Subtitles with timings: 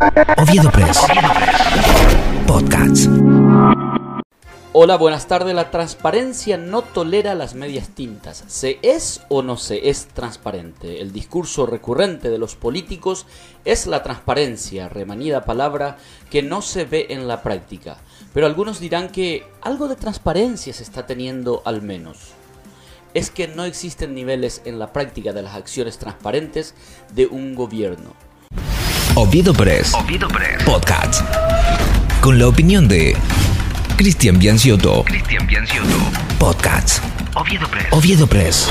[0.00, 0.98] Oviedo Press.
[2.46, 3.06] Podcast.
[4.72, 5.54] Hola, buenas tardes.
[5.54, 8.42] La transparencia no tolera las medias tintas.
[8.46, 11.02] ¿Se es o no se es transparente?
[11.02, 13.26] El discurso recurrente de los políticos
[13.66, 15.98] es la transparencia, remanida palabra
[16.30, 17.98] que no se ve en la práctica.
[18.32, 22.30] Pero algunos dirán que algo de transparencia se está teniendo al menos.
[23.12, 26.74] Es que no existen niveles en la práctica de las acciones transparentes
[27.12, 28.29] de un gobierno.
[29.16, 29.92] Oviedo Press.
[29.94, 30.62] Oviedo Press.
[30.64, 31.22] Podcast.
[32.20, 33.16] Con la opinión de
[33.96, 35.02] Cristian Bianciotto.
[35.04, 35.96] Cristian Bianciotto.
[36.38, 37.02] Podcast.
[37.34, 37.86] Oviedo Press.
[37.90, 38.68] Oviedo Press.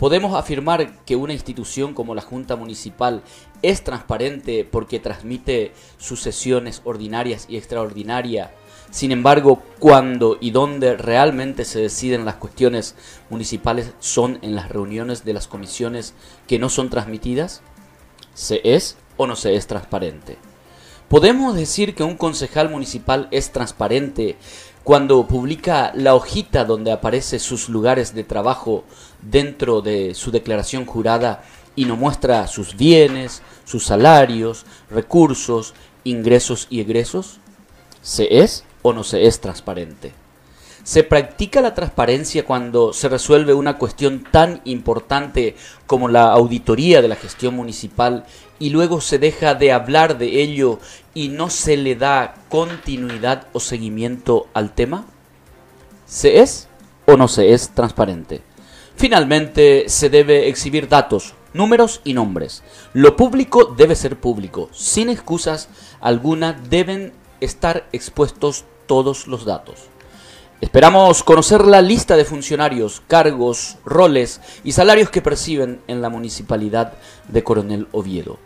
[0.00, 3.22] Podemos afirmar que una institución como la Junta Municipal
[3.60, 8.48] es transparente porque transmite sus sesiones ordinarias y extraordinarias.
[8.90, 12.94] Sin embargo, cuando y dónde realmente se deciden las cuestiones
[13.28, 16.14] municipales son en las reuniones de las comisiones
[16.48, 17.60] que no son transmitidas.
[18.32, 20.38] ¿Se es o no se es transparente?
[21.10, 24.36] ¿Podemos decir que un concejal municipal es transparente
[24.84, 28.84] cuando publica la hojita donde aparece sus lugares de trabajo
[29.20, 31.42] dentro de su declaración jurada
[31.76, 37.38] y no muestra sus bienes, sus salarios, recursos, ingresos y egresos?
[38.02, 40.19] ¿Se es o no se es transparente?
[40.82, 45.54] ¿Se practica la transparencia cuando se resuelve una cuestión tan importante
[45.86, 48.24] como la auditoría de la gestión municipal
[48.58, 50.78] y luego se deja de hablar de ello
[51.12, 55.04] y no se le da continuidad o seguimiento al tema?
[56.06, 56.68] ¿Se es
[57.06, 58.42] o no se es transparente?
[58.96, 62.62] Finalmente, se debe exhibir datos, números y nombres.
[62.94, 64.68] Lo público debe ser público.
[64.72, 65.68] Sin excusas
[66.00, 69.90] alguna deben estar expuestos todos los datos.
[70.60, 76.92] Esperamos conocer la lista de funcionarios, cargos, roles y salarios que perciben en la municipalidad
[77.28, 78.38] de Coronel Oviedo.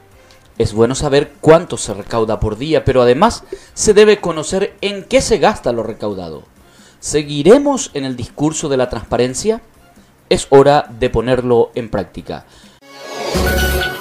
[0.57, 3.43] Es bueno saber cuánto se recauda por día, pero además
[3.75, 6.45] se debe conocer en qué se gasta lo recaudado.
[7.01, 9.61] ¿Seguiremos en el discurso de la transparencia?
[10.29, 12.47] Es hora de ponerlo en práctica.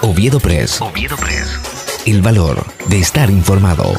[0.01, 0.79] Oviedo Press.
[0.81, 1.47] Oviedo Press.
[2.05, 3.95] El valor de estar informado.